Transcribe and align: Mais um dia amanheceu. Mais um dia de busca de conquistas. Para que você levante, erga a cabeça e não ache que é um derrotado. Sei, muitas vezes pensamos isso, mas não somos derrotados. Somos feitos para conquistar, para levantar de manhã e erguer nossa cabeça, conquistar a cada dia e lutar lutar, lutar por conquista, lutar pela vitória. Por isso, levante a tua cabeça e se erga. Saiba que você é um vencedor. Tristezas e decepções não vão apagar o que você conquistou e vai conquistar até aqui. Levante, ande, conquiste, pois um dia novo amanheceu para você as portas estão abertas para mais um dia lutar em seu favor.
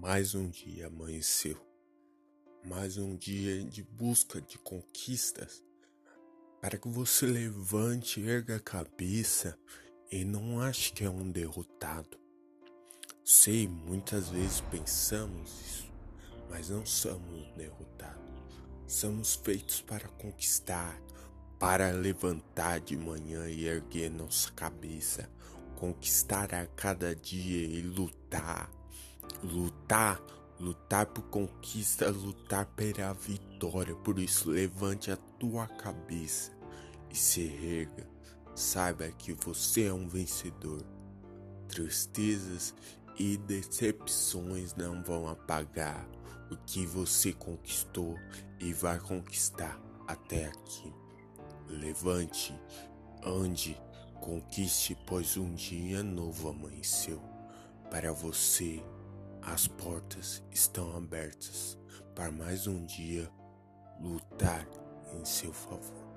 Mais 0.00 0.34
um 0.34 0.48
dia 0.48 0.86
amanheceu. 0.86 1.58
Mais 2.64 2.96
um 2.96 3.14
dia 3.14 3.62
de 3.62 3.82
busca 3.82 4.40
de 4.40 4.56
conquistas. 4.56 5.62
Para 6.58 6.78
que 6.78 6.88
você 6.88 7.26
levante, 7.26 8.18
erga 8.26 8.56
a 8.56 8.60
cabeça 8.60 9.58
e 10.10 10.24
não 10.24 10.58
ache 10.58 10.90
que 10.94 11.04
é 11.04 11.10
um 11.10 11.30
derrotado. 11.30 12.18
Sei, 13.22 13.68
muitas 13.68 14.30
vezes 14.30 14.62
pensamos 14.70 15.50
isso, 15.66 15.92
mas 16.48 16.70
não 16.70 16.86
somos 16.86 17.52
derrotados. 17.54 18.32
Somos 18.86 19.34
feitos 19.34 19.82
para 19.82 20.08
conquistar, 20.08 20.98
para 21.58 21.90
levantar 21.90 22.80
de 22.80 22.96
manhã 22.96 23.50
e 23.50 23.66
erguer 23.66 24.10
nossa 24.10 24.50
cabeça, 24.52 25.30
conquistar 25.76 26.54
a 26.54 26.66
cada 26.68 27.14
dia 27.14 27.66
e 27.66 27.82
lutar 27.82 28.79
lutar, 29.42 30.20
lutar 30.58 31.06
por 31.06 31.22
conquista, 31.24 32.10
lutar 32.10 32.66
pela 32.66 33.12
vitória. 33.12 33.94
Por 33.94 34.18
isso, 34.18 34.50
levante 34.50 35.10
a 35.10 35.16
tua 35.16 35.66
cabeça 35.66 36.52
e 37.10 37.16
se 37.16 37.42
erga. 37.42 38.08
Saiba 38.54 39.08
que 39.12 39.32
você 39.32 39.84
é 39.84 39.92
um 39.92 40.08
vencedor. 40.08 40.84
Tristezas 41.68 42.74
e 43.18 43.36
decepções 43.36 44.74
não 44.74 45.02
vão 45.02 45.28
apagar 45.28 46.06
o 46.50 46.56
que 46.56 46.84
você 46.84 47.32
conquistou 47.32 48.18
e 48.58 48.72
vai 48.72 48.98
conquistar 48.98 49.80
até 50.06 50.46
aqui. 50.46 50.92
Levante, 51.68 52.52
ande, 53.24 53.80
conquiste, 54.20 54.96
pois 55.06 55.36
um 55.36 55.54
dia 55.54 56.02
novo 56.02 56.48
amanheceu 56.48 57.22
para 57.90 58.12
você 58.12 58.82
as 59.42 59.66
portas 59.66 60.42
estão 60.50 60.96
abertas 60.96 61.78
para 62.14 62.30
mais 62.30 62.66
um 62.66 62.84
dia 62.84 63.30
lutar 64.00 64.66
em 65.12 65.24
seu 65.24 65.52
favor. 65.52 66.09